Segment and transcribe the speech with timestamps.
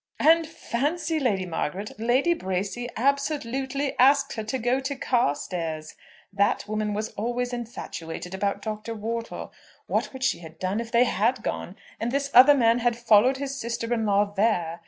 [0.19, 5.93] "And fancy, Lady Margaret, Lady Bracy absolutely asked her to go to Carstairs!
[6.33, 8.95] That woman was always infatuated about Dr.
[8.95, 9.53] Wortle.
[9.85, 13.37] What would she have done if they had gone, and this other man had followed
[13.37, 14.79] his sister in law there.